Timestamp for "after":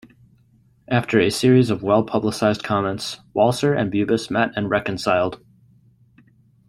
0.87-1.19